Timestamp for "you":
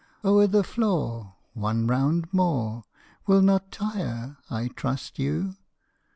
5.19-5.57